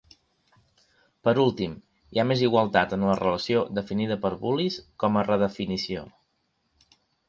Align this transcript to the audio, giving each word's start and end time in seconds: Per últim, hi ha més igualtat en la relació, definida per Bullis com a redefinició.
Per 1.29 1.33
últim, 1.43 1.75
hi 2.15 2.23
ha 2.23 2.25
més 2.31 2.43
igualtat 2.49 2.97
en 2.99 3.07
la 3.11 3.19
relació, 3.21 3.63
definida 3.83 4.21
per 4.27 4.35
Bullis 4.43 4.83
com 5.05 5.17
a 5.25 5.29
redefinició. 5.33 6.13